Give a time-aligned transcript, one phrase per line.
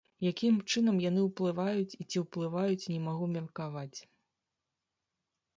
[0.29, 4.07] Якім чынам яны ўплываюць і ці ўплываюць, не магу меркаваць.